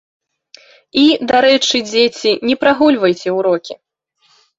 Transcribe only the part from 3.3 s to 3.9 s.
ўрокі!